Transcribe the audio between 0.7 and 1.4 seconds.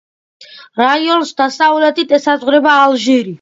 რაიონს